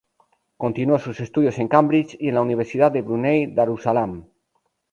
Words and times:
Continuó 0.57 0.97
sus 0.97 1.19
estudios 1.19 1.59
en 1.59 1.67
Cambridge 1.67 2.17
y 2.19 2.29
en 2.29 2.33
la 2.33 2.41
Universidad 2.41 2.91
de 2.91 3.03
Brunei 3.03 3.45
Darussalam. 3.53 4.25